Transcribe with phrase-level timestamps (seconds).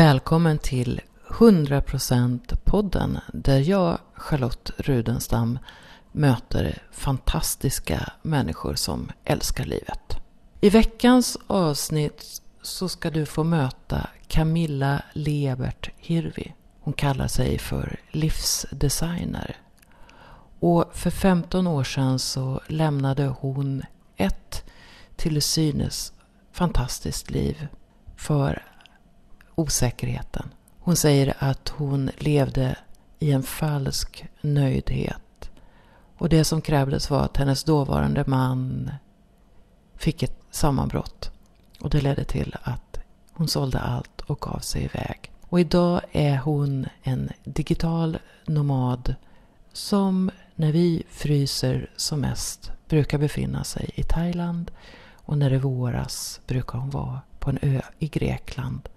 [0.00, 5.58] Välkommen till 100% podden där jag, Charlotte Rudenstam,
[6.12, 10.16] möter fantastiska människor som älskar livet.
[10.60, 16.54] I veckans avsnitt så ska du få möta Camilla Lebert Hirvi.
[16.80, 19.56] Hon kallar sig för livsdesigner.
[20.60, 23.82] Och för 15 år sedan så lämnade hon
[24.16, 24.64] ett
[25.16, 26.12] till synes
[26.52, 27.66] fantastiskt liv
[28.16, 28.62] för
[29.60, 30.50] osäkerheten.
[30.78, 32.76] Hon säger att hon levde
[33.18, 35.50] i en falsk nöjdhet.
[36.18, 38.90] Och det som krävdes var att hennes dåvarande man
[39.96, 41.30] fick ett sammanbrott.
[41.80, 43.00] Och det ledde till att
[43.32, 45.32] hon sålde allt och gav sig iväg.
[45.40, 49.14] Och idag är hon en digital nomad
[49.72, 54.70] som när vi fryser som mest brukar befinna sig i Thailand
[55.12, 58.88] och när det våras brukar hon vara på en ö i Grekland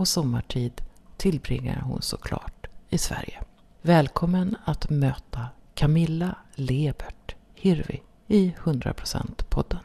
[0.00, 0.72] och sommartid
[1.16, 3.42] tillbringar hon såklart i Sverige.
[3.82, 9.78] Välkommen att möta Camilla Lebert Hirvi i 100% podden.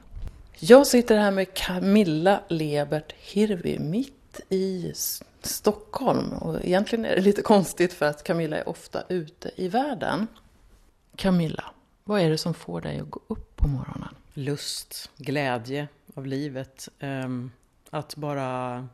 [0.59, 4.93] Jag sitter här med Camilla Lebert Hirvi mitt i
[5.41, 10.27] Stockholm och egentligen är det lite konstigt för att Camilla är ofta ute i världen.
[11.15, 11.63] Camilla,
[12.03, 14.15] vad är det som får dig att gå upp på morgonen?
[14.33, 16.89] Lust, glädje av livet.
[16.99, 17.51] Ehm,
[17.89, 18.87] att bara...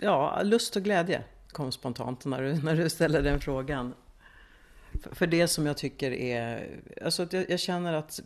[0.00, 3.94] Ja, lust och glädje kom spontant när du, när du ställer den frågan.
[5.12, 6.68] För det som jag tycker är...
[7.04, 8.20] Alltså jag, jag känner att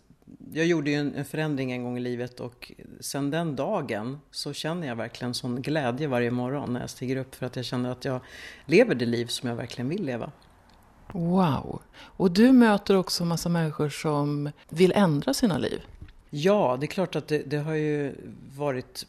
[0.52, 4.52] jag gjorde ju en, en, förändring en gång i livet och sen den dagen så
[4.52, 7.90] känner jag verkligen sån glädje varje morgon när jag stiger upp för att jag känner
[7.90, 8.20] att jag
[8.66, 10.32] lever det liv som jag verkligen vill leva.
[11.12, 11.82] Wow!
[12.00, 15.82] Och du möter också massa människor som vill ändra sina liv.
[16.30, 18.14] Ja, det är klart att det, det har ju
[18.56, 19.06] varit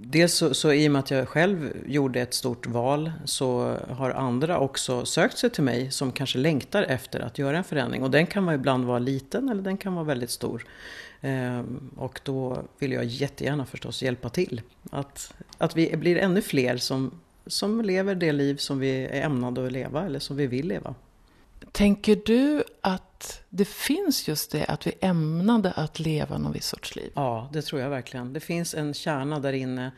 [0.00, 4.10] Dels så, så i och med att jag själv gjorde ett stort val så har
[4.10, 8.02] andra också sökt sig till mig som kanske längtar efter att göra en förändring.
[8.02, 10.66] Och den kan man ibland vara liten eller den kan vara väldigt stor.
[11.20, 14.62] Ehm, och då vill jag jättegärna förstås hjälpa till.
[14.90, 19.66] Att, att vi blir ännu fler som, som lever det liv som vi är ämnade
[19.66, 20.94] att leva eller som vi vill leva.
[21.72, 26.96] Tänker du att det finns just det, att vi ämnade att leva någon viss sorts
[26.96, 27.12] liv?
[27.14, 28.32] Ja, det tror jag verkligen.
[28.32, 29.92] Det finns en kärna där inne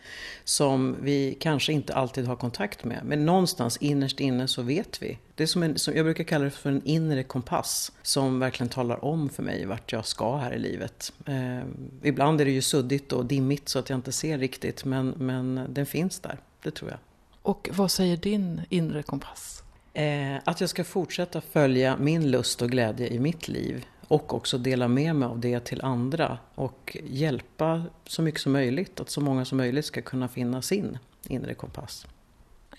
[0.44, 3.00] som vi kanske inte alltid har kontakt med.
[3.04, 5.18] Men någonstans innerst inne så vet vi.
[5.34, 8.68] Det är som en, som jag brukar kalla det för en inre kompass som verkligen
[8.70, 11.12] talar om för mig vart jag ska här i livet.
[11.26, 11.60] Eh,
[12.02, 15.66] ibland är det ju suddigt och dimmigt så att jag inte ser riktigt, men, men
[15.68, 16.38] den finns där.
[16.62, 16.98] Det tror jag.
[17.42, 19.62] Och vad säger din inre kompass?
[19.92, 24.58] Eh, att jag ska fortsätta följa min lust och glädje i mitt liv och också
[24.58, 29.20] dela med mig av det till andra och hjälpa så mycket som möjligt, att så
[29.20, 32.06] många som möjligt ska kunna finna sin inre kompass.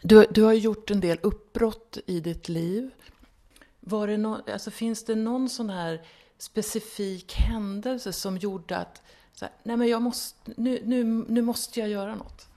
[0.01, 2.89] Du, du har gjort en del uppbrott i ditt liv.
[3.79, 6.01] Var det no, alltså finns det någon sån här
[6.37, 9.01] specifik händelse som gjorde att
[9.33, 12.47] så här, nej men jag måste, nu, nu, nu måste jag göra något?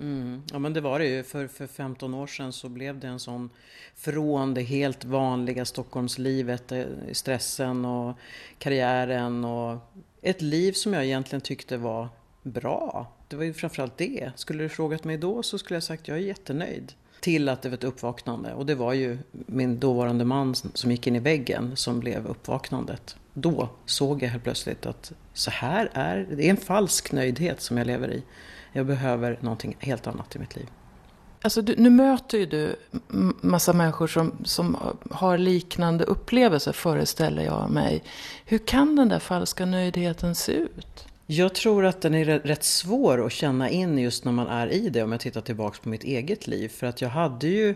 [0.00, 0.42] Mm.
[0.52, 1.22] Ja men det var det ju.
[1.22, 3.50] För, för 15 år sedan så blev det en sån
[3.94, 8.18] från det helt vanliga Stockholmslivet, eh, stressen och
[8.58, 9.78] karriären och
[10.22, 12.08] ett liv som jag egentligen tyckte var
[12.42, 13.12] bra.
[13.28, 14.30] Det var ju framförallt det.
[14.36, 16.92] Skulle du frågat mig då så skulle jag sagt jag är jättenöjd.
[17.20, 21.06] Till att det var ett uppvaknande och det var ju min dåvarande man som gick
[21.06, 23.16] in i väggen som blev uppvaknandet.
[23.34, 26.46] Då såg jag helt plötsligt att så här är det.
[26.46, 28.22] är en falsk nöjdhet som jag lever i.
[28.72, 30.68] Jag behöver någonting helt annat i mitt liv.
[31.42, 32.76] Alltså du, nu möter ju du
[33.40, 34.76] massa människor som, som
[35.10, 38.02] har liknande upplevelser föreställer jag mig.
[38.44, 41.06] Hur kan den där falska nöjdheten se ut?
[41.26, 44.88] Jag tror att den är rätt svår att känna in just när man är i
[44.88, 46.68] det om jag tittar tillbaks på mitt eget liv.
[46.68, 47.74] För att jag hade ju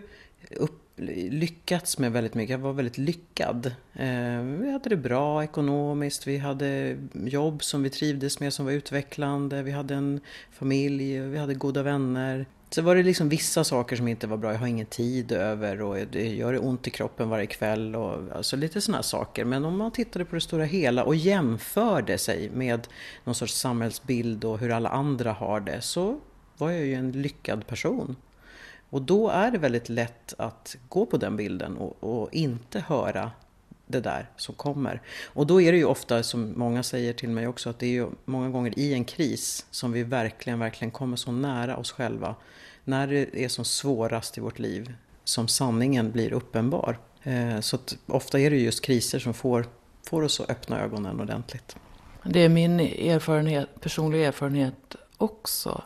[0.56, 2.50] upp, lyckats med väldigt mycket.
[2.50, 3.66] Jag var väldigt lyckad.
[3.94, 8.72] Eh, vi hade det bra ekonomiskt, vi hade jobb som vi trivdes med som var
[8.72, 12.46] utvecklande, vi hade en familj, vi hade goda vänner.
[12.70, 14.52] Så var det liksom vissa saker som inte var bra.
[14.52, 18.56] Jag har ingen tid över och det gör ont i kroppen varje kväll och alltså
[18.56, 19.44] lite sådana saker.
[19.44, 22.88] Men om man tittade på det stora hela och jämförde sig med
[23.24, 26.20] någon sorts samhällsbild och hur alla andra har det så
[26.58, 28.16] var jag ju en lyckad person.
[28.92, 33.30] Och då är det väldigt lätt att gå på den bilden och, och, inte höra
[33.86, 35.02] det där som kommer.
[35.24, 37.90] Och då är det ju ofta, som många säger till mig också, att det är
[37.90, 42.34] ju många gånger i en kris som vi verkligen, verkligen kommer så nära oss själva.
[42.84, 46.98] När det är som svårast i vårt liv, som sanningen blir uppenbar.
[47.22, 49.66] Eh, så att ofta är det just kriser som får,
[50.06, 51.76] får oss att öppna ögonen ordentligt.
[52.24, 55.82] Det är min erfarenhet, personliga erfarenhet också.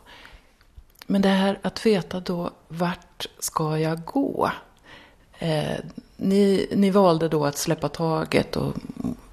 [1.07, 4.51] Men det här att veta då, vart ska jag gå?
[5.39, 5.77] Eh,
[6.17, 8.73] ni, ni valde då att släppa taget och,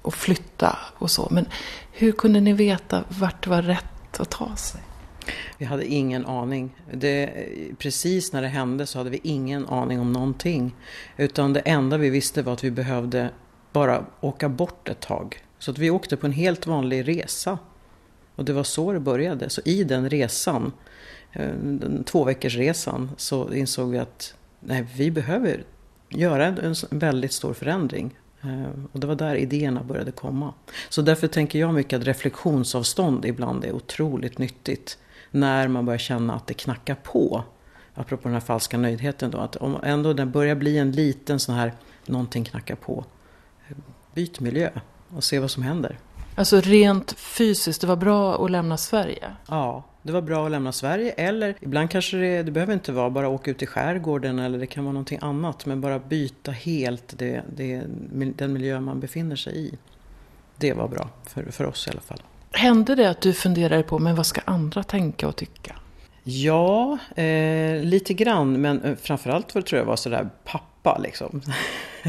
[0.01, 1.27] och flytta och så.
[1.31, 1.45] Men
[1.91, 4.81] hur kunde ni veta vart det var rätt att ta sig?
[5.57, 6.75] Vi hade ingen aning.
[6.93, 7.47] Det,
[7.77, 10.75] precis när det hände så hade vi ingen aning om någonting.
[11.17, 13.29] Utan det enda vi visste var att vi behövde
[13.71, 15.43] bara åka bort ett tag.
[15.59, 17.57] Så att vi åkte på en helt vanlig resa.
[18.35, 19.49] Och det var så det började.
[19.49, 20.71] Så i den resan,
[21.61, 25.63] den två veckors resan, så insåg vi att nej, vi behöver
[26.09, 28.15] göra en väldigt stor förändring.
[28.41, 30.53] Eh, och det var där idéerna började komma.
[30.89, 34.97] Så därför tänker jag mycket att reflektionsavstånd ibland är otroligt nyttigt.
[35.31, 37.43] När man börjar känna att det knackar på.
[37.93, 39.37] Apropå den här falska nöjdheten då.
[39.37, 41.73] Att om ändå det börjar bli en liten sån här,
[42.05, 43.05] någonting knackar på.
[44.13, 44.69] Byt miljö
[45.15, 45.97] och se vad som händer.
[46.35, 49.35] Alltså rent fysiskt, det var bra att lämna Sverige?
[49.47, 51.11] Ja, det var bra att lämna Sverige.
[51.11, 54.67] Eller ibland kanske det, det behöver inte vara bara åka ut i skärgården eller det
[54.67, 55.65] kan vara någonting annat.
[55.65, 57.83] Men bara byta helt det, det,
[58.35, 59.73] den miljö man befinner sig i.
[60.57, 62.21] Det var bra, för, för oss i alla fall.
[62.51, 65.75] Hände det att du funderade på, men vad ska andra tänka och tycka?
[66.23, 68.61] Ja, eh, lite grann.
[68.61, 71.41] Men eh, framförallt tror jag var sådär pappa liksom.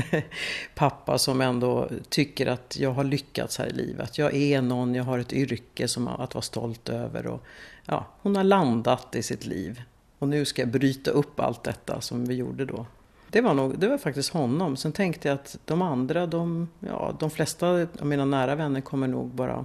[0.75, 4.19] pappa som ändå tycker att jag har lyckats här i livet.
[4.19, 7.27] Jag är någon, jag har ett yrke som att vara stolt över.
[7.27, 7.43] Och,
[7.87, 9.83] ja, hon har landat i sitt liv.
[10.19, 12.87] Och nu ska jag bryta upp allt detta som vi gjorde då.
[13.31, 14.77] Det var, nog, det var faktiskt honom.
[14.77, 19.09] Sen tänkte jag att de andra, de, ja, de flesta av mina nära vänner kommer
[19.09, 19.65] nog bara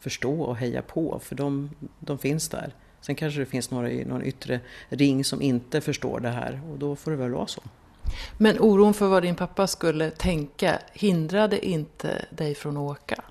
[0.00, 1.20] förstå och heja på.
[1.22, 2.74] För de, de finns där.
[3.00, 6.78] Sen kanske det finns några i någon yttre ring som inte förstår det här och
[6.78, 7.62] då får det väl vara så.
[8.38, 13.24] Men oron för vad din pappa skulle tänka hindrade inte dig från att åka?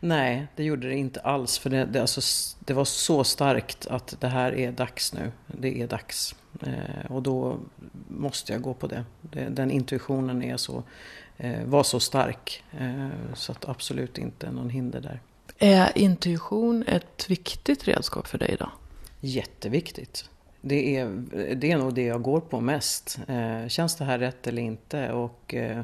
[0.00, 1.58] Nej, det gjorde det inte alls.
[1.58, 2.20] För det, det, alltså,
[2.58, 5.32] det var så starkt att det här är dags nu.
[5.46, 6.34] Det är dags.
[6.62, 7.58] Eh, och då
[8.08, 9.04] måste jag gå på det.
[9.20, 10.82] det den intuitionen är så,
[11.36, 12.62] eh, var så stark.
[12.78, 15.20] Eh, så att absolut inte någon hinder där.
[15.58, 18.70] Är intuition ett viktigt redskap för dig idag?
[19.20, 20.28] Jätteviktigt.
[20.62, 21.06] Det är,
[21.54, 23.18] det är nog det jag går på mest.
[23.28, 25.12] Eh, känns det här rätt eller inte?
[25.12, 25.82] Och eh,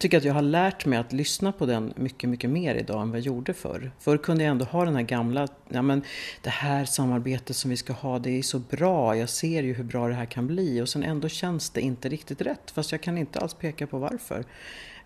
[0.00, 3.10] tycker att jag har lärt mig att lyssna på den mycket, mycket mer idag än
[3.10, 3.90] vad jag gjorde förr.
[3.98, 6.02] Förr kunde jag ändå ha den här gamla, ja men
[6.42, 9.16] det här samarbetet som vi ska ha, det är så bra.
[9.16, 10.80] Jag ser ju hur bra det här kan bli.
[10.80, 12.70] Och sen ändå känns det inte riktigt rätt.
[12.70, 14.44] Fast jag kan inte alls peka på varför.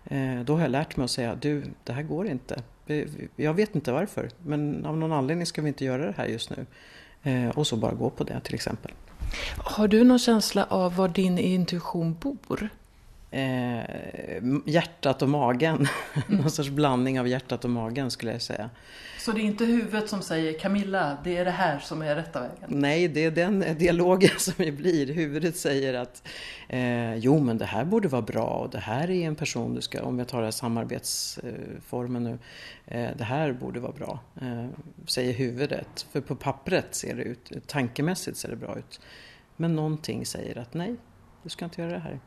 [0.05, 2.63] Eh, då har jag lärt mig att säga, du, det här går inte.
[3.35, 6.49] Jag vet inte varför, men av någon anledning ska vi inte göra det här just
[6.49, 6.65] nu.
[7.23, 8.91] Eh, och så bara gå på det till exempel.
[9.57, 12.69] Har du någon känsla av var din intuition bor?
[13.31, 13.81] Eh,
[14.65, 15.87] hjärtat och magen.
[16.13, 16.23] Mm.
[16.41, 18.69] någon sorts blandning av hjärtat och magen skulle jag säga.
[19.29, 22.41] Så det är inte huvudet som säger Camilla, det är det här som är rätta
[22.41, 22.65] vägen?
[22.67, 25.13] Nej, det är den dialogen som det blir.
[25.13, 26.27] Huvudet säger att
[26.69, 29.81] eh, jo, men det här borde vara bra och det här är en person du
[29.81, 32.39] ska, om jag tar den här samarbetsformen nu,
[32.85, 34.65] eh, det här borde vara bra, eh,
[35.05, 36.05] säger huvudet.
[36.11, 39.01] För på pappret ser det ut, tankemässigt ser det bra ut.
[39.55, 40.95] Men någonting säger att nej,
[41.43, 42.19] du ska inte göra det här.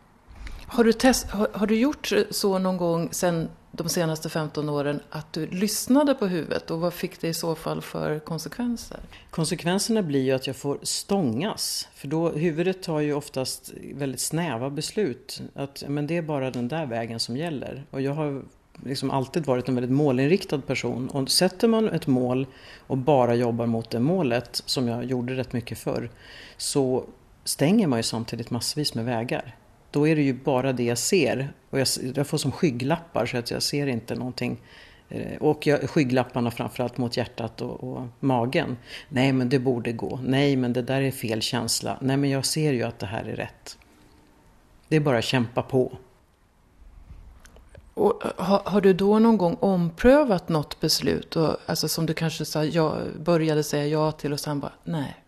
[0.66, 5.00] Har du, test, har, har, du gjort så någon gång sen de senaste 15 åren
[5.10, 9.00] att du lyssnade på huvudet och vad fick det i så fall för konsekvenser?
[9.30, 11.88] Konsekvenserna blir ju att jag får stångas.
[11.94, 15.42] För då, huvudet tar ju oftast väldigt snäva beslut.
[15.54, 17.84] Att men det är bara den där vägen som gäller.
[17.90, 18.42] Och jag har
[18.84, 21.08] liksom alltid varit en väldigt målinriktad person.
[21.08, 22.46] Och sätter man ett mål
[22.86, 26.10] och bara jobbar mot det målet, som jag gjorde rätt mycket förr,
[26.56, 27.04] så
[27.44, 29.56] stänger man ju samtidigt massvis med vägar
[29.92, 31.52] då är det ju bara det jag ser.
[31.70, 34.60] Och jag, jag får som skygglappar så att jag ser inte någonting.
[35.08, 38.76] Eh, och jag, skygglapparna framförallt mot hjärtat och, och, magen.
[39.08, 40.20] Nej men det borde gå.
[40.22, 41.98] Nej men det där är fel känsla.
[42.00, 43.78] Nej men jag ser ju att det här är rätt.
[44.88, 45.98] Det är bara att kämpa på.
[47.94, 51.36] Och eh, har, har, du då någon gång omprövat något beslut?
[51.36, 55.21] Och, alltså som du kanske sa, jag började säga ja till och sen bara nej.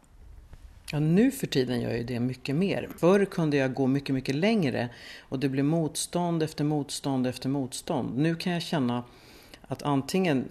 [0.94, 2.88] Ja, nu för tiden gör jag ju det mycket mer.
[2.98, 4.88] Förr kunde jag gå mycket, mycket längre
[5.20, 8.18] och det blev motstånd efter motstånd efter motstånd.
[8.18, 9.04] Nu kan jag känna
[9.62, 10.48] att antingen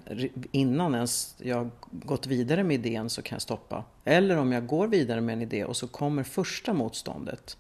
[0.52, 3.84] innan ens jag gått vidare med idén så kan jag stoppa.
[4.04, 7.58] Eller om jag går vidare med en idé och så kommer första motståndet.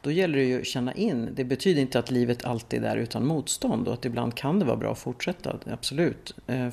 [0.00, 1.28] Då gäller det ju att känna in.
[1.34, 4.76] Det betyder inte att livet alltid är utan motstånd och att ibland kan det vara
[4.76, 6.34] bra att fortsätta, absolut.
[6.46, 6.68] Eh,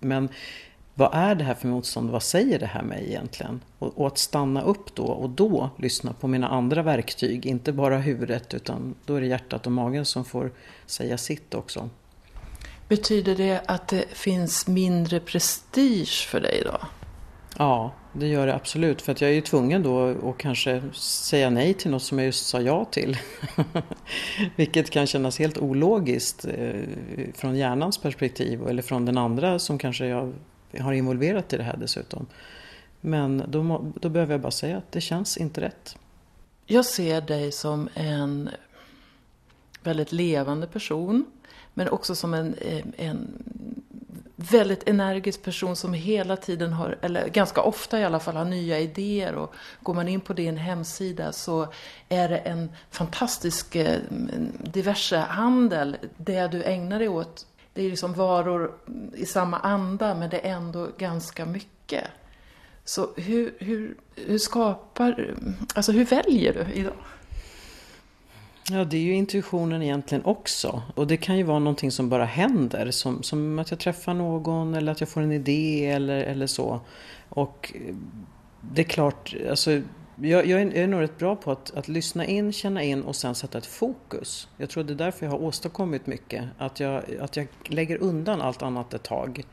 [0.00, 0.28] men
[0.98, 2.10] vad är det här för motstånd?
[2.10, 3.60] Vad säger det här mig egentligen?
[3.78, 7.98] Och, och, att stanna upp då och då lyssna på mina andra verktyg, inte bara
[7.98, 10.52] huvudet utan då är det hjärtat och magen som får
[10.86, 11.90] säga sitt också.
[12.88, 16.78] Betyder det att det finns mindre prestige för dig då?
[17.58, 19.02] Ja, det gör det absolut.
[19.02, 22.26] För att jag är ju tvungen då att kanske säga nej till något som jag
[22.26, 23.18] just sa ja till.
[24.56, 26.80] Vilket kan kännas helt ologiskt eh,
[27.34, 30.32] från hjärnans perspektiv eller från den andra som kanske jag
[30.80, 32.26] har involverat i det här dessutom.
[33.00, 35.96] Men då, då behöver jag bara säga att det känns inte rätt.
[36.66, 38.50] Jag ser dig som en
[39.82, 41.24] väldigt levande person.
[41.74, 42.54] Men också som en,
[42.96, 43.42] en
[44.36, 48.78] väldigt energisk person som hela tiden har, eller ganska ofta i alla fall, har nya
[48.78, 49.34] idéer.
[49.34, 51.72] Och går man in på din hemsida så
[52.08, 53.98] är det en fantastisk eh,
[54.60, 55.96] diverse handel.
[56.16, 57.46] Det du ägnar dig åt,
[57.78, 58.72] det är liksom varor
[59.14, 62.04] i samma anda men det är ändå ganska mycket.
[62.84, 65.34] Så hur, hur, hur skapar,
[65.74, 66.94] alltså hur väljer du idag?
[68.70, 70.82] Ja, det är ju intuitionen egentligen också.
[70.94, 72.90] Och det kan ju vara någonting som bara händer.
[72.90, 76.80] Som, som att jag träffar någon eller att jag får en idé eller, eller så.
[77.28, 77.74] Och
[78.60, 79.80] det är klart, alltså,
[80.22, 83.02] jag, jag, är, jag är nog rätt bra på att, att lyssna in, känna in
[83.02, 84.48] och sen sätta ett fokus.
[84.56, 86.44] Jag tror det är därför jag har åstadkommit mycket.
[86.58, 89.44] Att jag, att jag lägger undan allt annat ett tag.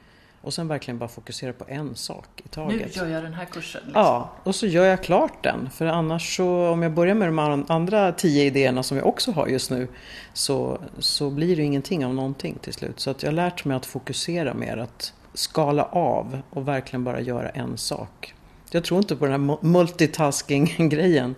[0.42, 2.96] Och sen verkligen bara fokusera på en sak i taget.
[2.96, 3.82] Nu gör jag den här kursen.
[3.86, 4.02] Liksom.
[4.02, 5.70] Ja, och så gör jag klart den.
[5.70, 9.48] För annars så, om jag börjar med de andra tio idéerna som jag också har
[9.48, 9.88] just nu,
[10.34, 13.00] så, så blir det ingenting av någonting till slut.
[13.00, 17.22] Så att jag har lärt mig att fokusera mer, att skala av och verkligen bara
[17.22, 18.35] göra en sak.
[18.72, 21.36] Jag tror inte på den här multitasking-grejen.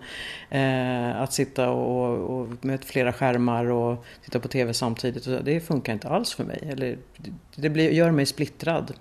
[0.50, 5.44] Eh, att sitta och, och, med flera skärmar och titta på TV samtidigt.
[5.44, 6.68] Det funkar inte alls för mig.
[6.72, 6.98] Eller,
[7.54, 8.92] det blir, gör mig splittrad.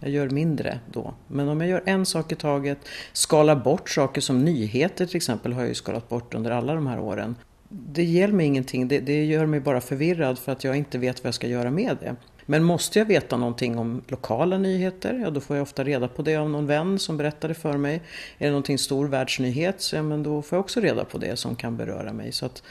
[0.00, 1.14] Jag gör mindre då.
[1.28, 2.78] Men om jag gör en sak i taget,
[3.12, 6.86] skalar bort saker som nyheter till exempel har jag ju skalat bort under alla de
[6.86, 7.36] här åren.
[7.68, 11.24] Det ger mig ingenting, det, det gör mig bara förvirrad för att jag inte vet
[11.24, 12.16] vad jag ska göra med det.
[12.50, 16.22] Men måste jag veta någonting om lokala nyheter, ja då får jag ofta reda på
[16.22, 17.94] det av någon vän som berättade för mig.
[18.38, 21.36] Är det någonting stor världsnyhet, så ja, men då får jag också reda på det
[21.36, 22.32] som kan beröra mig.
[22.32, 22.62] Så att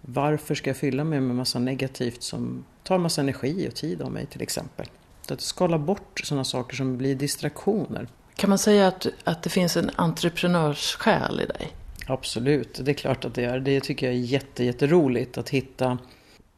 [0.00, 4.12] varför ska jag fylla mig med massa negativt som tar massa energi och tid av
[4.12, 4.86] mig till exempel?
[5.22, 8.08] Så att skala bort sådana saker som blir distraktioner.
[8.36, 11.72] Kan man säga att, att det finns en entreprenörssjäl i dig?
[12.06, 13.60] Absolut, det är klart att det är.
[13.60, 15.98] Det tycker jag är jätte, jätteroligt att hitta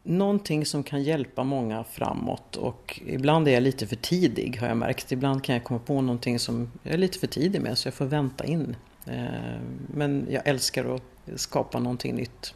[0.09, 4.77] någonting som kan hjälpa många framåt och ibland är jag lite för tidig har jag
[4.77, 5.12] märkt.
[5.12, 7.95] Ibland kan jag komma på någonting som jag är lite för tidig med så jag
[7.95, 8.77] får vänta in.
[9.07, 11.03] Eh, men jag älskar att
[11.41, 12.55] skapa någonting nytt.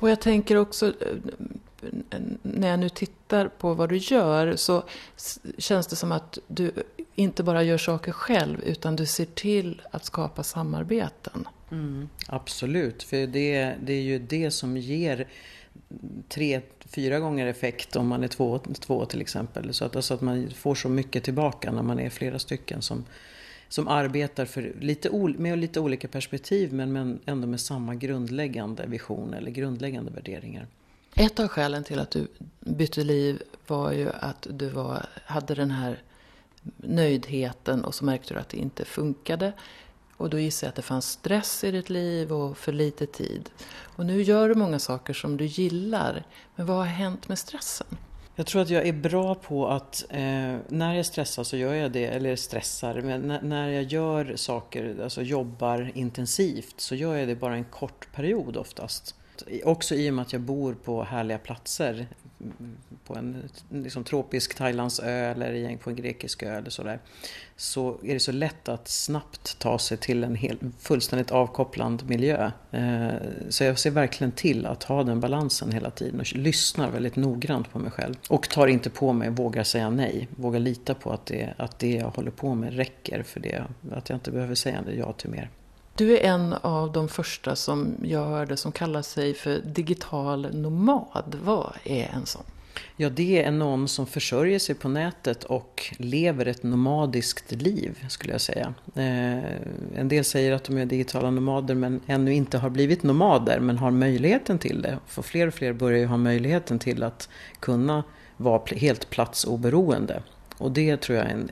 [0.00, 1.16] Och jag tänker också, eh,
[2.42, 4.84] när jag nu tittar på vad du gör så
[5.58, 6.72] känns det som att du
[7.14, 11.48] inte bara gör saker själv utan du ser till att skapa samarbeten.
[11.70, 15.28] Mm, absolut, för det, det är ju det som ger
[16.28, 19.74] tre, fyra gånger effekt om man är två, två till exempel.
[19.74, 23.04] Så att, alltså att man får så mycket tillbaka när man är flera stycken som,
[23.68, 29.34] som arbetar för lite, med lite olika perspektiv men, men ändå med samma grundläggande vision
[29.34, 30.66] eller grundläggande värderingar.
[31.14, 32.26] Ett av skälen till att du
[32.60, 35.98] bytte liv var ju att du var, hade den här
[36.76, 39.52] nöjdheten och så märkte du att det inte funkade.
[40.22, 43.50] Och då gissar jag att det fanns stress i ditt liv och för lite tid.
[43.96, 46.24] Och nu gör du många saker som du gillar.
[46.56, 47.86] Men vad har hänt med stressen?
[48.34, 51.92] Jag tror att jag är bra på att eh, när jag stressar så gör jag
[51.92, 57.34] det, eller stressar, men när jag gör saker, alltså jobbar intensivt så gör jag det
[57.34, 59.14] bara en kort period oftast.
[59.64, 62.06] Också i och med att jag bor på härliga platser
[63.04, 67.00] på en liksom, tropisk Thailandsö eller på en grekisk ö eller sådär.
[67.56, 72.50] Så är det så lätt att snabbt ta sig till en helt, fullständigt avkopplad miljö.
[72.70, 73.08] Eh,
[73.48, 77.72] så jag ser verkligen till att ha den balansen hela tiden och lyssnar väldigt noggrant
[77.72, 78.14] på mig själv.
[78.28, 80.28] Och tar inte på mig, vågar säga nej.
[80.36, 83.64] Vågar lita på att det, att det jag håller på med räcker för det.
[83.92, 85.50] Att jag inte behöver säga ja till mer.
[85.96, 91.38] Du är en av de första som jag hörde som kallar sig för digital nomad.
[91.44, 92.42] Vad är en sån?
[92.96, 98.32] Ja, det är någon som försörjer sig på nätet och lever ett nomadiskt liv, skulle
[98.32, 98.74] jag säga.
[98.94, 99.44] Eh,
[99.94, 103.78] en del säger att de är digitala nomader men ännu inte har blivit nomader, men
[103.78, 104.98] har möjligheten till det.
[105.06, 107.28] För fler och fler börjar ju ha möjligheten till att
[107.60, 108.04] kunna
[108.36, 110.22] vara helt platsoberoende.
[110.58, 111.50] Och det tror jag är en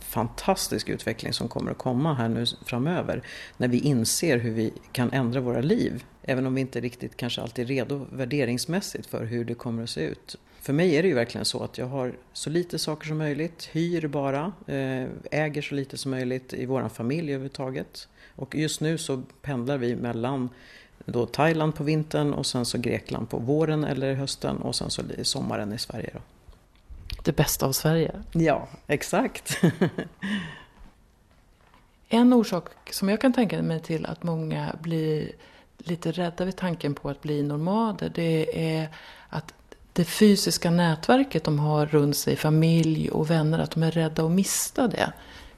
[0.00, 3.22] fantastisk utveckling som kommer att komma här nu framöver.
[3.56, 6.04] När vi inser hur vi kan ändra våra liv.
[6.22, 9.90] Även om vi inte riktigt kanske alltid är redo värderingsmässigt för hur det kommer att
[9.90, 10.36] se ut.
[10.60, 13.68] För mig är det ju verkligen så att jag har så lite saker som möjligt,
[13.72, 18.08] hyr bara, eh, äger så lite som möjligt i vår familj överhuvudtaget.
[18.36, 20.48] Och just nu så pendlar vi mellan
[21.04, 25.02] då Thailand på vintern och sen så Grekland på våren eller hösten och sen så
[25.22, 26.10] sommaren i Sverige.
[26.12, 26.20] Då
[27.22, 28.12] det bästa av Sverige.
[28.32, 29.60] Ja, exakt.
[32.14, 35.32] En orsak som jag kan tänka mig till att många blir
[35.78, 38.88] lite rädda vid tanken på att bli nomader, det är
[39.28, 39.54] att
[39.92, 44.30] det fysiska nätverket de har runt sig, familj och vänner, att de är rädda att
[44.30, 45.12] mista det.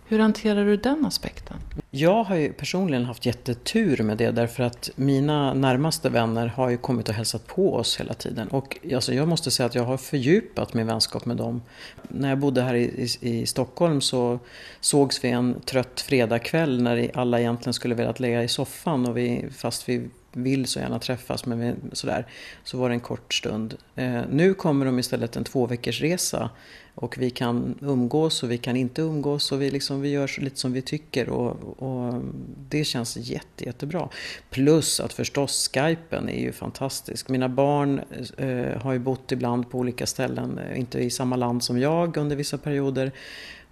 [0.07, 1.57] Hur hanterar du den aspekten?
[1.91, 6.77] Jag har ju personligen haft jättetur med det därför att mina närmaste vänner har ju
[6.77, 8.49] kommit och hälsat på oss hela tiden.
[8.49, 11.63] Och alltså jag måste säga att jag har fördjupat min vänskap med dem.
[12.09, 14.39] När jag bodde här i, i, i Stockholm så
[14.81, 19.47] sågs vi en trött fredagkväll när alla egentligen skulle velat lägga i soffan och vi,
[19.57, 22.27] fast vi vill så gärna träffas men vi, sådär,
[22.65, 23.75] så var det en kort stund.
[23.95, 26.51] Eh, nu kommer de istället en två veckors resa
[26.95, 30.59] och vi kan umgås och vi kan inte umgås och vi, liksom, vi gör lite
[30.59, 32.23] som vi tycker och, och
[32.69, 34.09] det känns jätte, jättebra.
[34.51, 37.29] Plus att förstås Skypen är ju fantastisk.
[37.29, 38.01] Mina barn
[38.37, 42.17] eh, har ju bott ibland på olika ställen, eh, inte i samma land som jag
[42.17, 43.13] under vissa perioder.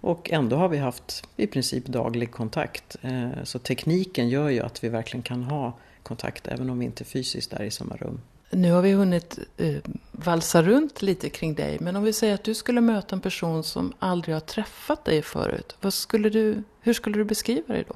[0.01, 2.95] Och ändå har vi haft i princip daglig kontakt.
[3.01, 7.03] Eh, så tekniken gör ju att vi verkligen kan ha kontakt även om vi inte
[7.03, 8.21] fysiskt är i samma rum.
[8.51, 9.75] Nu har vi hunnit eh,
[10.11, 13.63] valsa runt lite kring dig, men om vi säger att du skulle möta en person
[13.63, 17.95] som aldrig har träffat dig förut, vad skulle du, hur skulle du beskriva dig då?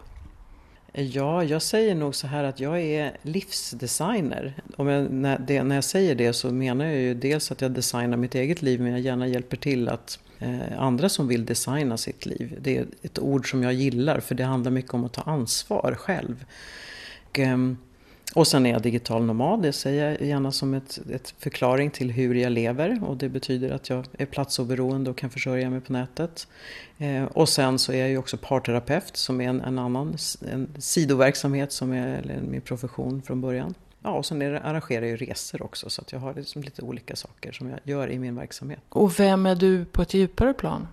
[1.00, 4.54] Ja, jag säger nog så här att jag är livsdesigner.
[4.76, 7.72] Om jag, när, det, när jag säger det så menar jag ju dels att jag
[7.72, 11.98] designar mitt eget liv, men jag gärna hjälper till att eh, andra som vill designa
[11.98, 12.58] sitt liv.
[12.62, 15.96] Det är ett ord som jag gillar, för det handlar mycket om att ta ansvar
[15.96, 16.46] själv.
[17.30, 17.58] Och, eh,
[18.38, 22.12] och sen är jag digital nomad, det säger jag gärna som ett, ett förklaring till
[22.12, 25.94] hur jag lever och det betyder att jag är platsoberoende och kan försörja mig på
[25.94, 26.48] nätet.
[26.98, 30.18] Eh, och sen så är jag ju också parterapeut som är en, en annan
[30.52, 33.74] en sidoverksamhet som är min profession från början.
[34.04, 36.64] Ja, och sen är det, arrangerar jag ju resor också så att jag har liksom
[36.64, 38.80] lite olika saker som jag gör i min verksamhet.
[38.90, 40.88] Och vem är du på ett djupare plan?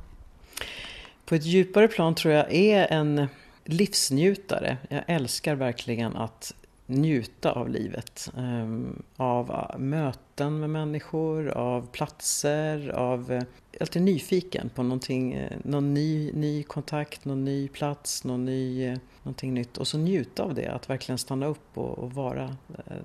[1.25, 3.27] På ett djupare plan tror jag är en
[3.65, 4.77] livsnjutare.
[4.89, 6.55] Jag älskar verkligen att
[6.87, 8.33] njuta av livet.
[8.37, 13.31] Ehm, av ah, möten med människor, av platser, av...
[13.31, 13.43] Jag
[13.73, 18.87] är alltid nyfiken på någonting, eh, någon ny, ny kontakt, någon ny plats, någon ny,
[18.87, 19.79] eh, någonting nytt.
[19.79, 22.57] Och så njuta av det, att verkligen stanna upp och, och vara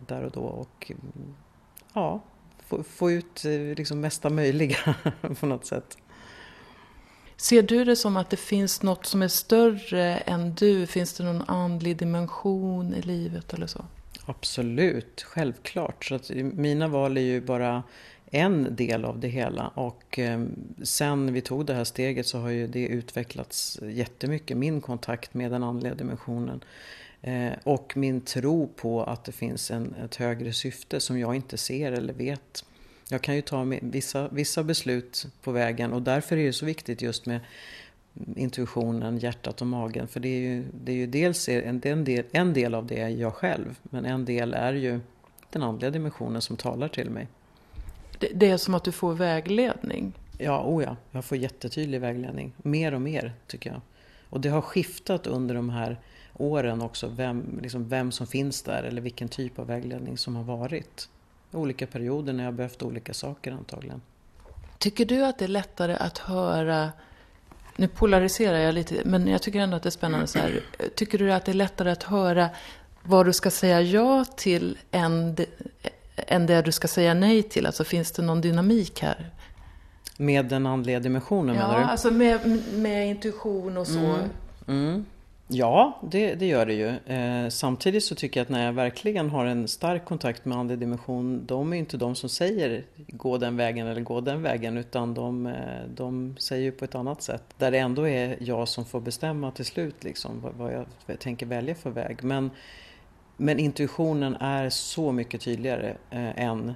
[0.07, 0.41] där och då.
[0.41, 1.35] Och mm,
[1.93, 2.21] ja,
[2.59, 3.43] få, få ut
[3.75, 4.95] liksom mesta möjliga
[5.39, 5.97] på något sätt.
[7.39, 10.87] Ser du det som att det finns något som är större än du?
[10.87, 13.85] Finns det någon andlig dimension i livet eller så?
[14.25, 16.05] Absolut, självklart.
[16.05, 17.83] Så att mina val är ju bara
[18.31, 22.49] en del av det hela och ehm, sen vi tog det här steget så har
[22.49, 24.57] ju det utvecklats jättemycket.
[24.57, 26.63] Min kontakt med den andliga dimensionen
[27.21, 31.57] eh, och min tro på att det finns en, ett högre syfte som jag inte
[31.57, 32.65] ser eller vet
[33.11, 37.01] jag kan ju ta vissa, vissa beslut på vägen och därför är det så viktigt
[37.01, 37.39] just med
[38.35, 40.07] intuitionen, hjärtat och magen.
[40.07, 42.99] För det är ju, det är ju dels en, en, del, en del av det
[42.99, 44.99] är jag själv, men en del är ju
[45.49, 47.27] den andliga dimensionen som talar till mig.
[48.19, 50.13] Det, det är som att du får vägledning?
[50.37, 52.53] Ja, oh ja, jag får jättetydlig vägledning.
[52.57, 53.81] Mer och mer, tycker jag.
[54.29, 55.99] Och det har skiftat under de här
[56.33, 60.43] åren också, vem, liksom vem som finns där eller vilken typ av vägledning som har
[60.43, 61.09] varit
[61.51, 64.01] olika perioder när jag behövt olika saker antagligen.
[64.77, 66.91] Tycker du att det är lättare att höra
[67.79, 70.63] nu polariserar jag lite, men jag tycker ändå att det är spännande så här.
[70.95, 72.49] Tycker du att det är lättare att höra
[73.03, 75.45] vad du ska säga ja till än det,
[76.15, 77.65] än det du ska säga nej till?
[77.65, 79.29] Alltså finns det någon dynamik här?
[80.17, 81.81] Med den andliga dimensionen ja, menar du?
[81.81, 83.99] Ja, alltså med, med intuition och så.
[83.99, 84.29] Mm.
[84.67, 85.05] Mm.
[85.51, 87.13] Ja, det, det, gör det ju.
[87.15, 90.79] Eh, samtidigt så tycker jag att när jag verkligen har en stark kontakt med andlig
[90.79, 95.13] dimension, de är inte de som säger gå den vägen eller gå den vägen, utan
[95.13, 95.53] de, eh,
[95.95, 97.43] de säger på ett annat sätt.
[97.57, 101.45] Där det ändå är jag som får bestämma till slut liksom, vad, vad jag tänker
[101.45, 102.23] välja för väg.
[102.23, 102.51] Men,
[103.37, 106.73] men intuitionen är så mycket tydligare eh, än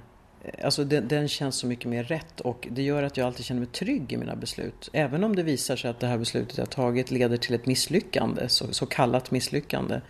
[0.62, 3.60] Alltså den, den, känns så mycket mer rätt och det gör att jag alltid känner
[3.60, 4.90] mig trygg i mina beslut.
[4.92, 8.48] Även om det visar sig att det här beslutet jag tagit leder till ett misslyckande,
[8.48, 10.00] så, så kallat misslyckande,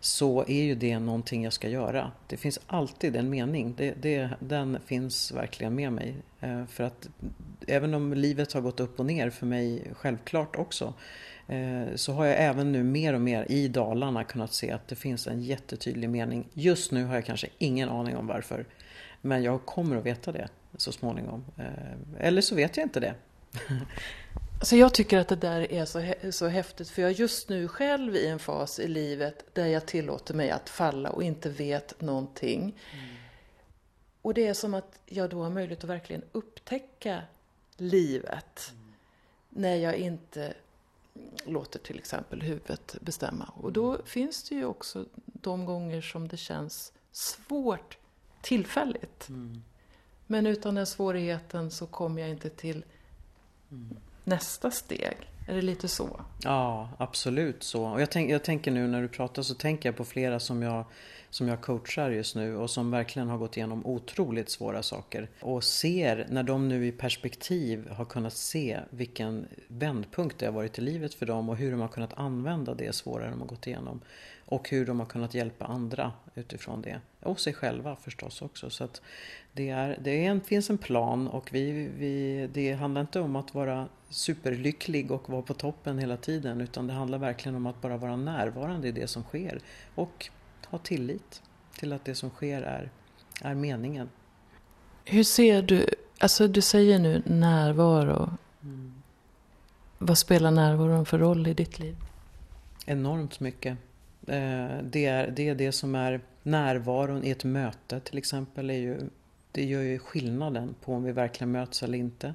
[0.00, 2.12] så är ju det någonting jag ska göra.
[2.26, 6.14] Det finns alltid en mening, det, det, den finns verkligen med mig.
[6.40, 7.08] Eh, för att
[7.66, 10.94] även om livet har gått upp och ner för mig självklart också,
[11.48, 14.96] eh, så har jag även nu mer och mer i Dalarna kunnat se att det
[14.96, 16.48] finns en jättetydlig mening.
[16.52, 18.66] Just nu har jag kanske ingen aning om varför.
[19.20, 21.44] Men jag kommer att veta det så småningom.
[21.56, 23.14] Eh, eller så vet jag inte det.
[24.60, 27.68] Alltså jag tycker att det där är så, så häftigt för jag är just nu
[27.68, 32.00] själv i en fas i livet där jag tillåter mig att falla och inte vet
[32.00, 32.60] någonting.
[32.60, 33.06] Mm.
[34.22, 37.22] Och det är som att jag då har möjlighet att verkligen upptäcka
[37.76, 38.72] livet.
[38.72, 38.92] Mm.
[39.48, 40.54] När jag inte
[41.44, 43.52] låter till exempel huvudet bestämma.
[43.56, 47.98] Och då finns det ju också de gånger som det känns svårt
[48.40, 49.28] tillfälligt.
[49.28, 49.62] Mm.
[50.26, 52.84] Men utan den svårigheten så kommer jag inte till
[53.72, 53.96] Mm.
[54.24, 55.16] nästa steg.
[55.48, 56.20] Är det lite så?
[56.42, 57.84] Ja, absolut så.
[57.86, 60.62] Och jag, tänk, jag tänker nu när du pratar så tänker jag på flera som
[60.62, 60.84] jag,
[61.30, 65.28] som jag coachar just nu och som verkligen har gått igenom otroligt svåra saker.
[65.40, 70.78] Och ser, när de nu i perspektiv har kunnat se vilken vändpunkt det har varit
[70.78, 73.66] i livet för dem och hur de har kunnat använda det svåra de har gått
[73.66, 74.00] igenom.
[74.50, 77.00] Och hur de har kunnat hjälpa andra utifrån det.
[77.20, 78.70] Och sig själva förstås också.
[78.70, 78.88] Så
[79.52, 83.36] det, är, det är en, finns en plan och vi, vi, det handlar inte om
[83.36, 86.60] att vara superlycklig och vara på toppen hela tiden.
[86.60, 89.60] Utan det handlar verkligen om att bara vara närvarande i det som sker.
[89.94, 90.28] Och
[90.66, 91.42] ha tillit
[91.78, 92.90] till att det som sker är,
[93.42, 94.08] är meningen.
[95.04, 95.86] Hur ser du,
[96.18, 98.36] alltså du säger nu närvaro.
[98.62, 98.94] Mm.
[99.98, 101.96] Vad spelar närvaron för roll i ditt liv?
[102.86, 103.78] Enormt mycket.
[104.30, 108.70] Eh, det är, det är det som är närvaron i ett möte till exempel.
[108.70, 109.00] Är ju,
[109.52, 112.34] det gör ju skillnaden på om vi verkligen möts eller inte.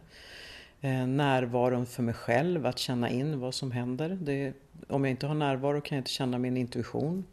[0.82, 4.18] Eh, närvaron för mig själv, att känna in vad som händer.
[4.22, 4.54] Det,
[4.88, 7.26] om jag inte har närvaro kan jag inte känna min intuition.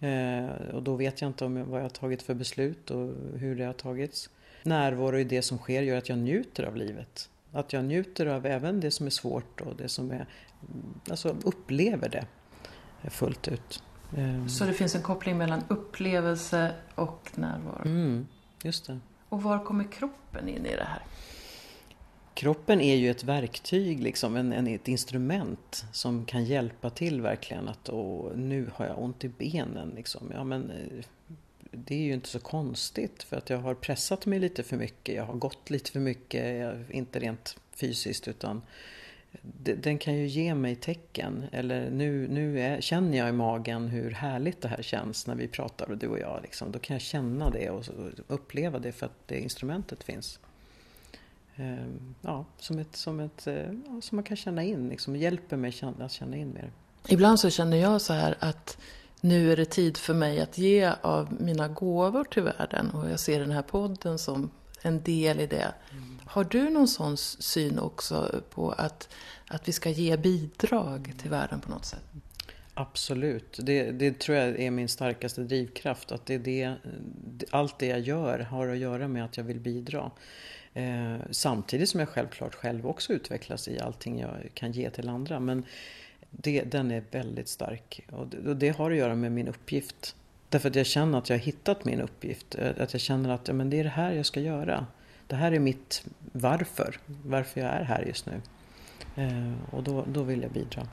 [0.00, 3.56] Eh, och då vet jag inte om vad jag har tagit för beslut och hur
[3.56, 4.30] det har tagits.
[4.62, 7.28] Närvaro i det som sker gör att jag njuter av livet.
[7.52, 10.26] Att jag njuter av även det som är svårt och det som är...
[11.10, 12.26] Alltså upplever det
[13.10, 13.82] fullt ut.
[14.16, 17.82] Eh, Så det finns en koppling mellan upplevelse och närvaro.
[17.84, 18.26] Mm,
[18.62, 18.98] just det.
[19.28, 21.02] Och var kommer kroppen in i det här?
[22.34, 27.68] Kroppen är ju ett verktyg, liksom, en, en, ett instrument som kan hjälpa till verkligen.
[27.68, 29.92] Att åh, nu har jag ont i benen.
[29.96, 30.32] Liksom.
[30.34, 31.04] Ja, men, eh,
[31.70, 35.14] det är ju inte så konstigt för att jag har pressat mig lite för mycket.
[35.14, 38.62] Jag har gått lite för mycket, jag, inte rent fysiskt utan
[39.62, 41.44] den kan ju ge mig tecken.
[41.52, 45.48] Eller nu, nu är, känner jag i magen hur härligt det här känns när vi
[45.48, 46.38] pratar, du och jag.
[46.42, 46.72] Liksom.
[46.72, 47.84] Då kan jag känna det och
[48.26, 50.38] uppleva det för att det instrumentet finns.
[51.56, 55.56] Ehm, Ja, som, ett, som, ett, eh, ja, som man kan känna in, liksom, hjälper
[55.56, 56.72] mig att känna in mer.
[57.08, 58.78] Ibland så känner jag så här att
[59.20, 62.90] nu är det tid för mig att ge av mina gåvor till världen.
[62.90, 64.50] Och jag ser den här podden som
[64.82, 65.74] en del i det.
[66.32, 69.08] Har du någon sån syn också på att,
[69.48, 72.02] att vi ska ge bidrag till världen på något sätt?
[72.74, 76.12] Absolut, det, det tror jag är min starkaste drivkraft.
[76.12, 76.76] Att det är det,
[77.50, 80.10] allt det jag gör har att göra med att jag vill bidra.
[80.74, 85.40] Eh, samtidigt som jag självklart själv också utvecklas i allting jag kan ge till andra.
[85.40, 85.64] Men
[86.30, 90.16] det, den är väldigt stark och det, och det har att göra med min uppgift.
[90.48, 92.54] Därför att jag känner att jag har hittat min uppgift.
[92.54, 94.86] Eh, att jag känner att ja, men det är det här jag ska göra.
[95.32, 96.98] Det här är mitt varför.
[97.06, 98.40] Varför jag är här just nu.
[99.16, 100.86] Eh, och då, då vill jag bidra.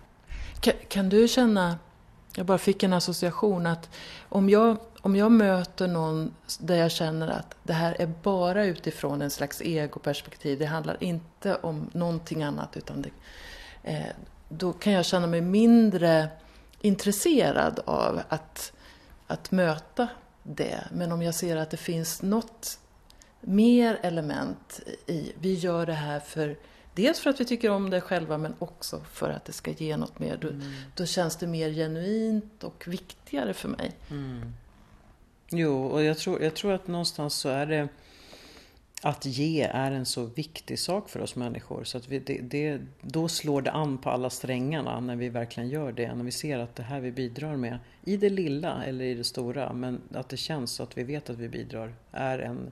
[0.60, 1.78] Kan, kan du känna,
[2.36, 3.90] jag bara fick en association att
[4.30, 9.22] om jag, om jag möter någon där jag känner att det här är bara utifrån
[9.22, 13.12] en slags egoperspektiv, det handlar inte om någonting annat utan det,
[13.84, 14.14] eh,
[14.50, 16.28] då kan jag känna mig mindre
[16.82, 18.74] intresserad av att,
[19.28, 20.08] att möta
[20.44, 20.84] det.
[20.92, 22.80] Men om jag ser att det finns något
[23.42, 26.56] mer element i, vi gör det här för
[26.96, 29.98] Dels för att vi tycker om det själva men också för att det ska ge
[29.98, 30.38] något mer.
[30.42, 30.50] Då,
[30.96, 33.92] då känns det mer genuint och viktigare för mig.
[35.50, 37.88] Jo, och jag tror, jag tror att någonstans så är det
[39.02, 41.84] att ge är en så viktig sak för oss människor.
[41.84, 45.70] Så att vi, det, det, då slår det an på alla strängarna när vi verkligen
[45.70, 46.16] gör det.
[46.16, 49.24] När vi ser att det här vi bidrar med, i det lilla eller i det
[49.24, 52.72] stora, men att det känns så att vi vet att vi bidrar, är en...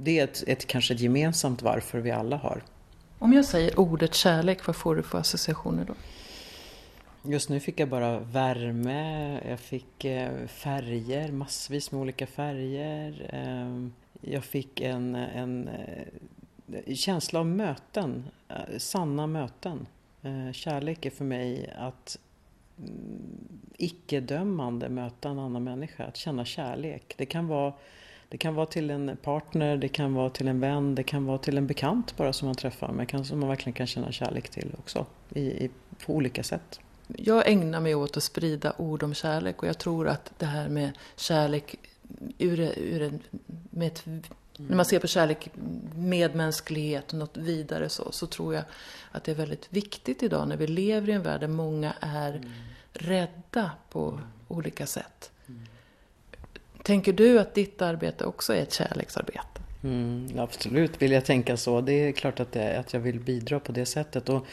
[0.00, 2.62] Det är ett, ett, kanske ett gemensamt varför vi alla har.
[3.18, 5.94] Om jag säger ordet kärlek, vad får du för associationer då?
[7.30, 13.30] Just nu fick jag bara värme, jag fick eh, färger, massvis med olika färger.
[13.32, 13.88] Eh,
[14.20, 19.86] Jag fick en, en eh, känsla av möten, eh, sanna möten.
[20.52, 22.18] Kärlek är för mig att
[22.78, 27.14] mm, icke-dömande möta en annan människa, att känna kärlek.
[27.16, 27.72] Det kan vara
[28.28, 31.38] det kan vara till en partner, det kan vara till en vän, det kan vara
[31.38, 32.92] till en bekant bara som man träffar.
[32.92, 35.06] Men kan, som man verkligen kan känna kärlek till också.
[35.34, 35.70] I, i,
[36.06, 36.80] på olika sätt.
[37.06, 40.68] Jag ägnar mig åt att sprida ord om kärlek och jag tror att det här
[40.68, 41.76] med kärlek
[42.38, 43.22] ur, ur en,
[43.70, 44.04] med ett,
[44.56, 45.50] när man ser på kärlek,
[45.94, 48.64] medmänsklighet och något vidare så, så tror jag
[49.12, 52.40] att det är väldigt viktigt idag när vi lever i en värld där många är
[52.92, 55.30] rädda på olika sätt.
[56.86, 59.60] Tänker du att ditt arbete också är ett kärleksarbete?
[59.84, 61.80] Mm, absolut vill jag tänka så.
[61.80, 64.28] Det är klart att, det, att jag vill bidra på det sättet.
[64.28, 64.46] Och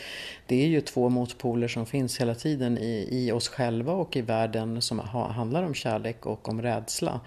[0.47, 4.21] det är ju två motpoler som finns hela tiden i, i oss själva och i
[4.21, 7.19] världen som ha, handlar om kärlek och om rädsla.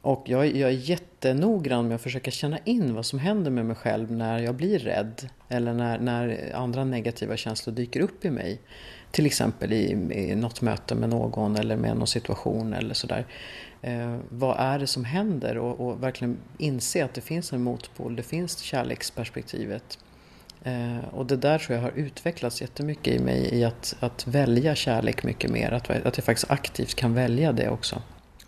[0.00, 3.76] Och jag, jag är jättenoggrann med att försöka känna in vad som händer med mig
[3.76, 5.28] själv när jag blir rädd.
[5.48, 8.60] Eller när, när andra negativa känslor dyker upp i mig.
[9.10, 13.26] Till exempel i, i något möte med någon eller med någon situation eller sådär.
[13.86, 15.58] Eh, vad är det som händer?
[15.58, 19.98] Och, och, verkligen inse att det finns en motpol, det finns kärleksperspektivet.
[20.62, 24.74] Eh, och det där tror jag har utvecklats jättemycket i mig i att, att välja
[24.74, 25.72] kärlek mycket mer.
[25.72, 28.02] Att, att jag faktiskt aktivt kan välja det också.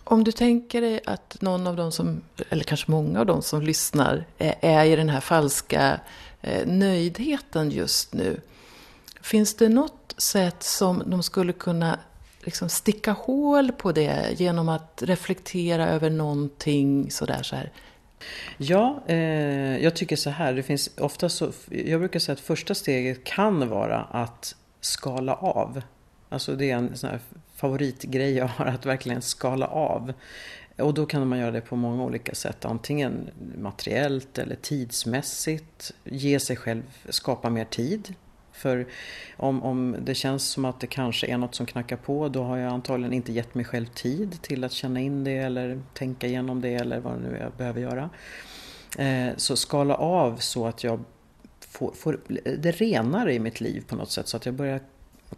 [0.05, 2.21] Om du tänker dig att någon av de som,
[2.51, 6.01] eller kanske många av de som lyssnar, eh, är i den här falska
[6.41, 8.41] eh, nöjdheten just nu.
[9.21, 11.99] Finns det något sätt som de skulle kunna
[12.49, 17.73] liksom sticka hål på det genom att reflektera över någonting sådär så här?
[18.57, 20.55] Ja, eh, jag tycker så här.
[20.55, 25.83] Det finns ofta så, jag brukar säga att första steget kan vara att skala av.
[26.29, 27.21] Alltså det är en sån här
[27.55, 30.13] favoritgrej jag har, att verkligen skala av.
[30.79, 32.65] Och då kan man göra det på många olika sätt.
[32.65, 35.93] Antingen materiellt eller tidsmässigt.
[36.05, 38.15] Ge sig själv, skapa mer tid.
[38.59, 38.87] För
[39.37, 42.57] om, om det känns som att det kanske är något som knackar på då har
[42.57, 46.61] jag antagligen inte gett mig själv tid till att känna in det eller tänka igenom
[46.61, 48.11] det eller vad det nu är jag behöver göra.
[48.99, 51.05] Eh, så skala av så att jag
[51.61, 52.21] får, får
[52.59, 54.81] det renare i mitt liv på något sätt så att jag börjar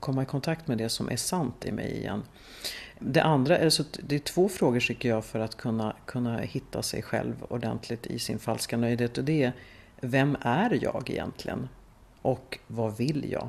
[0.01, 2.23] komma i kontakt med det som är sant i mig igen.
[2.99, 7.03] Det andra är det är två frågor tycker jag för att kunna, kunna hitta sig
[7.03, 9.53] själv ordentligt i sin falska nöjdhet och det är
[10.01, 11.69] Vem är jag egentligen?
[12.23, 13.49] Och vad vill jag?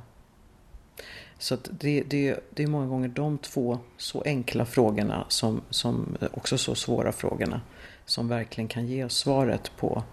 [1.38, 6.58] Så det, det, det är många gånger de två så enkla frågorna som, som också
[6.58, 7.62] så svåra frågorna
[8.06, 10.04] som verkligen kan ge oss svaret på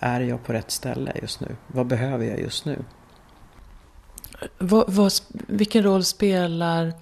[0.00, 1.56] Är jag på rätt ställe just nu?
[1.66, 2.84] Vad behöver jag just nu?
[4.58, 6.92] Vad, vad, vilken roll spelar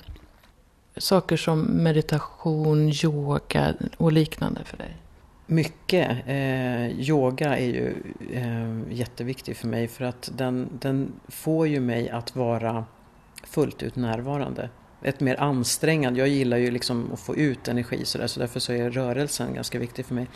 [0.97, 4.97] saker som meditation, yoga och liknande för dig?
[5.51, 6.11] Mycket.
[6.27, 7.95] Eh, yoga är ju
[8.33, 12.85] eh, jätteviktig för mig för att den, den får ju mig att vara
[13.45, 14.71] fullt ut närvarande.
[15.03, 18.61] Ett mer ansträngande, jag gillar ju liksom att få ut energi så, där, så därför
[18.61, 20.27] så är rörelsen ganska viktig för mig.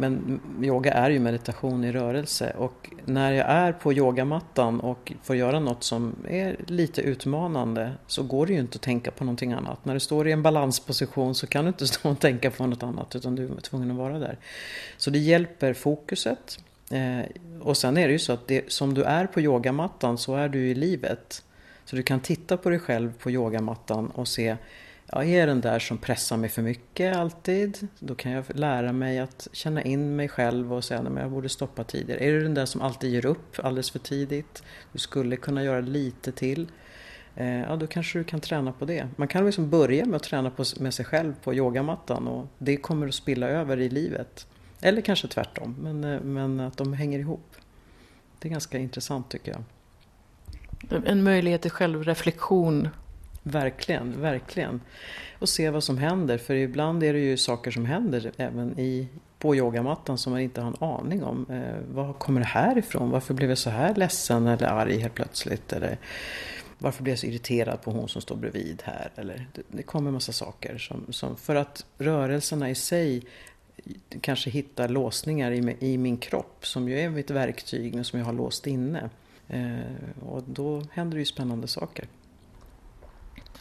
[0.00, 5.36] Men yoga är ju meditation i rörelse och när jag är på yogamattan och får
[5.36, 9.52] göra något som är lite utmanande så går det ju inte att tänka på någonting
[9.52, 9.84] annat.
[9.84, 12.82] När du står i en balansposition så kan du inte stå och tänka på något
[12.82, 14.38] annat utan du är tvungen att vara där.
[14.96, 16.58] Så det hjälper fokuset.
[16.90, 17.20] Eh,
[17.60, 20.48] och sen är det ju så att det, som du är på yogamattan så är
[20.48, 21.42] du i livet.
[21.84, 24.56] Så du kan titta på dig själv på yogamattan och se
[25.12, 29.18] jag är den där som pressar mig för mycket alltid, då kan jag lära mig
[29.18, 32.20] att känna in mig själv och säga att jag borde stoppa tidigare.
[32.20, 35.80] Är du den där som alltid ger upp alldeles för tidigt, du skulle kunna göra
[35.80, 36.70] lite till,
[37.36, 39.08] eh, ja då kanske du kan träna på det.
[39.16, 42.76] Man kan liksom börja med att träna på, med sig själv på yogamattan och det
[42.76, 44.46] kommer att spilla över i livet.
[44.80, 47.56] Eller kanske tvärtom, men, eh, men att de hänger ihop.
[48.38, 49.62] Det är ganska intressant tycker jag.
[51.06, 52.88] En möjlighet till självreflektion
[53.50, 54.80] Verkligen, verkligen.
[55.38, 59.08] Och se vad som händer, för ibland är det ju saker som händer även i,
[59.38, 61.46] på yogamattan som man inte har en aning om.
[61.50, 63.10] Eh, var kommer det här ifrån?
[63.10, 65.72] Varför blev jag så här ledsen eller arg helt plötsligt?
[65.72, 65.98] Eller
[66.78, 69.10] varför blev jag så irriterad på hon som står bredvid här?
[69.16, 70.78] Eller, det, det kommer en massa saker.
[70.78, 73.22] Som, som, för att rörelserna i sig
[74.20, 78.32] kanske hittar låsningar i, i min kropp som ju är mitt verktyg som jag har
[78.32, 79.10] låst inne.
[79.48, 82.06] Eh, och då händer det ju spännande saker.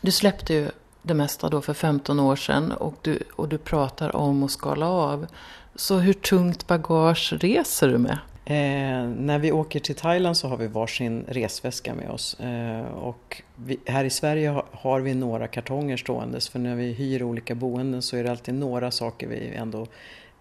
[0.02, 0.70] Du släppte ju
[1.02, 4.90] det mesta då för 15 år sedan och du, och du pratar om att skala
[4.90, 5.28] av.
[5.76, 8.18] Så hur tungt bagage reser du med?
[8.46, 12.40] Eh, när vi åker till Thailand så har vi varsin resväska med oss.
[12.40, 16.94] Eh, och vi, här i Sverige har, har, vi några kartonger ståendes för när vi
[16.94, 19.88] hyr olika boenden så är det alltid några saker vi ändå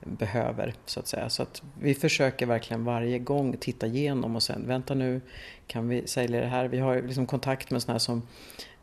[0.07, 1.29] behöver så att säga.
[1.29, 5.21] Så att vi försöker verkligen varje gång titta igenom och sen vänta nu
[5.67, 6.69] kan vi sälja det här.
[6.69, 8.23] Vi har liksom kontakt med sådana här som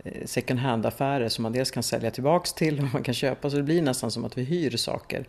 [0.03, 3.57] eh, second hand-affärer som man dels kan sälja tillbaks till och man kan köpa så
[3.57, 5.25] det blir nästan som att vi hyr saker.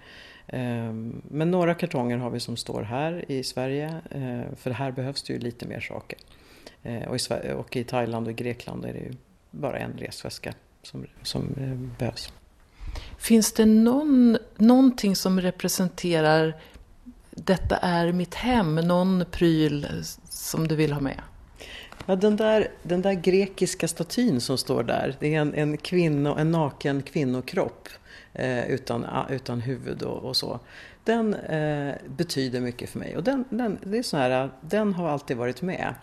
[0.46, 5.22] Ehm, men några kartonger har vi som står här i Sverige eh, för här behövs
[5.22, 6.18] det ju lite mer saker.
[6.82, 9.12] Eh, och i, Sverige, och i Thailand och Grekland är det ju
[9.50, 11.54] bara en resväska som, som
[11.98, 12.32] behövs.
[13.18, 16.56] Finns det någon, någonting som representerar
[17.30, 19.86] detta är mitt hem, någon pryl
[20.28, 21.20] som du vill ha med?
[22.06, 26.36] Ja, den, där, den där grekiska statyn som står där, det är en, en, kvinno,
[26.38, 27.88] en naken kvinnokropp
[28.32, 30.60] eh, utan, ah, utan huvud och, och, så.
[31.04, 35.08] den eh, betyder mycket för mig och den, den, det är så här, den har
[35.08, 35.94] alltid varit med.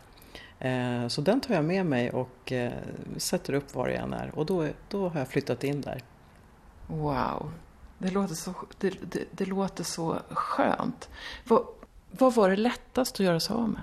[0.60, 2.71] Eh, så den tar jag med mig och eh,
[3.17, 6.01] sätter upp var jag än är och då, då har jag flyttat in där.
[6.91, 7.51] Wow,
[7.97, 11.10] det låter så, det, det, det låter så skönt.
[11.47, 11.65] Vad,
[12.12, 13.82] vad var det lättast att göra sig av med?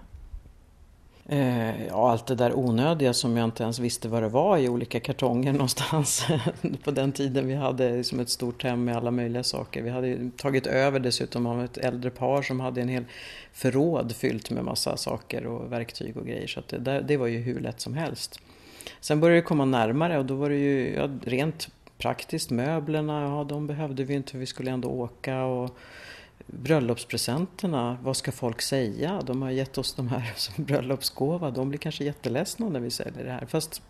[1.31, 4.69] Eh, ja, allt det där onödiga som jag inte ens visste vad det var i
[4.69, 6.27] olika kartonger någonstans.
[6.85, 9.83] På den tiden vi hade liksom ett stort hem med alla möjliga saker.
[9.83, 13.05] Vi hade tagit över dessutom av ett äldre par som hade en hel
[13.53, 16.47] förråd fyllt med massa saker och verktyg och grejer.
[16.47, 18.41] Så det, det var ju hur lätt som helst.
[19.01, 21.69] Sen började det komma närmare och då var det ju ja, rent
[21.99, 25.45] praktiskt möblerna, ja de behövde vi inte för vi skulle ändå åka.
[25.45, 25.79] Och,
[26.47, 29.23] bröllopspresenterna, vad ska folk säga?
[29.27, 33.25] De har gett oss de här som bröllopsgåva, de blir kanske jätteledsna när vi säljer
[33.25, 33.47] det här.
[33.47, 33.83] Fast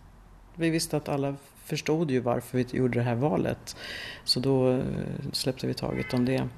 [0.55, 3.77] vi visste att alla förstod ju varför vi gjorde det här valet.
[4.25, 4.83] Så då eh,
[5.33, 6.49] släppte vi taget om det.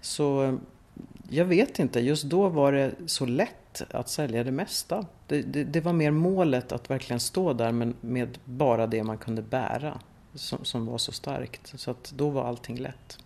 [0.00, 0.54] Så eh,
[1.30, 5.06] jag vet inte, just då var det så lätt att sälja det mesta.
[5.26, 9.18] Det, det, det var mer målet att verkligen stå där men med bara det man
[9.18, 10.00] kunde bära
[10.34, 11.72] som, som var så starkt.
[11.80, 13.18] Så att då var allting lätt.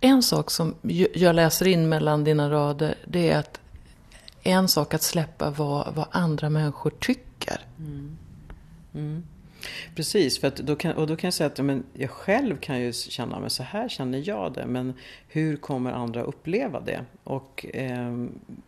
[0.00, 0.74] En sak som
[1.14, 3.60] jag läser in mellan dina rader, det är att
[4.42, 7.60] en sak att släppa vad, vad andra människor tycker.
[7.78, 8.16] Mm.
[8.94, 9.22] Mm.
[9.94, 12.92] Precis, för då kan, och då kan jag säga att men jag själv kan ju
[12.92, 14.94] känna, men så här känner jag det, men
[15.28, 17.04] hur kommer andra uppleva det?
[17.24, 18.65] Och eh, det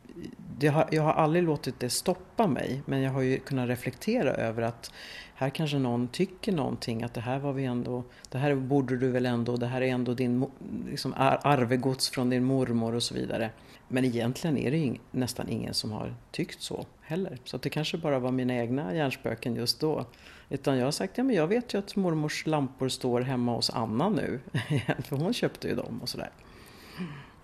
[0.66, 4.62] har, jag har aldrig låtit det stoppa mig, men jag har ju kunnat reflektera över
[4.62, 4.92] att
[5.34, 9.10] här kanske någon tycker någonting att det här var vi ändå, det här borde du
[9.10, 10.46] väl ändå, det här är ändå din
[10.90, 13.50] liksom arvegods från din mormor och så vidare.
[13.88, 17.38] Men egentligen är det ju nästan ingen som har tyckt så heller.
[17.44, 20.06] Så det kanske bara var mina egna hjärnspöken just då.
[20.48, 23.70] Utan jag har sagt, ja men jag vet ju att mormors lampor står hemma hos
[23.70, 24.40] Anna nu.
[25.04, 26.30] För hon köpte ju dem och sådär.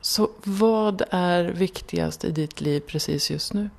[0.04, 3.70] Så vad är viktigast i ditt liv precis just nu?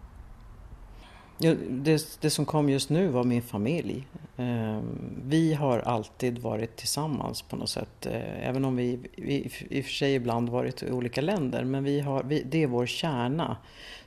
[1.38, 4.08] Ja, det, det, som kom just nu var min familj.
[4.38, 4.82] Eh,
[5.26, 8.06] vi har alltid varit tillsammans på något sätt.
[8.06, 11.64] Eh, även om vi, vi i och för sig ibland varit i olika länder.
[11.64, 13.58] Men vi har, vi, det är vår kärna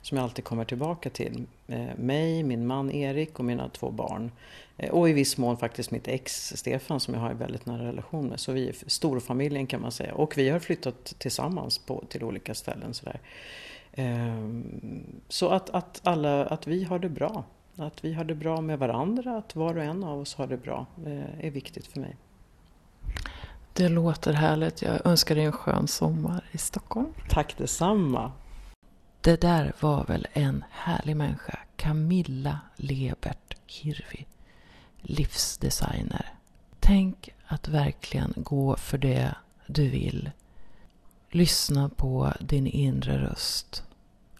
[0.01, 1.45] som jag alltid kommer tillbaka till.
[1.67, 4.31] Eh, mig, min man Erik och mina två barn.
[4.77, 7.87] Eh, och i viss mån faktiskt mitt ex Stefan som jag har en väldigt nära
[7.87, 8.39] relation med.
[8.39, 10.13] Så vi är storfamiljen kan man säga.
[10.13, 12.93] Och vi har flyttat tillsammans på, till olika ställen.
[12.93, 13.19] Sådär.
[13.99, 17.43] Ehm, så att, att, alla, att vi har det bra.
[17.75, 20.57] Att vi har det bra med varandra, att var och en av oss har det
[20.57, 22.15] bra, eh, är viktigt för mig.
[23.73, 24.81] Det låter härligt.
[24.81, 27.13] Jag önskar dig en skön sommar i Stockholm.
[27.29, 28.31] Tack detsamma.
[29.21, 31.59] Det där var väl en härlig människa.
[31.75, 34.25] Camilla Lebert Hirvi.
[35.01, 36.25] Livsdesigner.
[36.79, 39.35] Tänk att verkligen gå för det
[39.67, 40.31] du vill.
[41.31, 43.83] Lyssna på din inre röst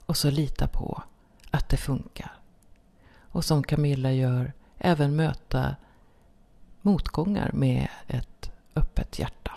[0.10, 1.04] och så lita på
[1.52, 2.32] att det funkar.
[3.19, 5.76] Och som Camilla gör, även möta
[6.82, 9.52] motgångar med ett öppet hjärta.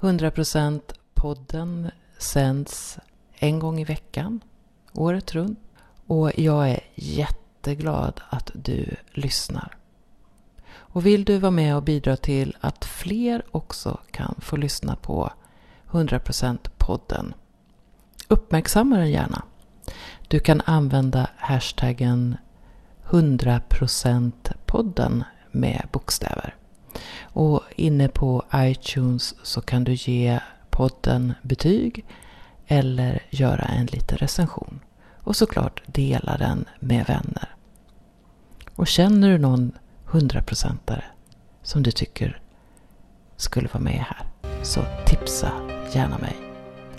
[0.00, 0.80] 100%
[1.14, 2.98] podden sänds
[3.32, 4.40] en gång i veckan,
[4.92, 5.60] året runt.
[6.06, 9.76] Och jag är jätteglad att du lyssnar.
[10.66, 15.32] Och vill du vara med och bidra till att fler också kan få lyssna på
[15.90, 17.34] 100% podden
[18.30, 19.42] uppmärksamma den gärna.
[20.30, 22.36] Du kan använda hashtaggen
[23.08, 26.54] 100%podden med bokstäver.
[27.22, 30.40] Och inne på iTunes så kan du ge
[30.70, 32.06] podden betyg
[32.66, 34.80] eller göra en liten recension.
[35.20, 37.54] Och såklart dela den med vänner.
[38.74, 39.72] Och känner du någon
[40.04, 41.04] hundraprocentare
[41.62, 42.40] som du tycker
[43.36, 44.26] skulle vara med här
[44.62, 45.52] så tipsa
[45.94, 46.36] gärna mig.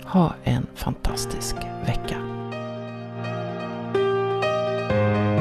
[0.04, 2.41] Ha en fantastisk vecka.
[4.92, 5.31] thank you